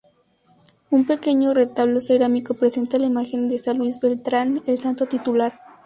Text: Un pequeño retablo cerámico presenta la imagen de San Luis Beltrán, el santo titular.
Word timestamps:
Un 0.89 1.05
pequeño 1.05 1.53
retablo 1.53 2.01
cerámico 2.01 2.55
presenta 2.55 2.97
la 2.97 3.05
imagen 3.05 3.47
de 3.47 3.59
San 3.59 3.77
Luis 3.77 3.99
Beltrán, 3.99 4.63
el 4.65 4.79
santo 4.79 5.05
titular. 5.05 5.59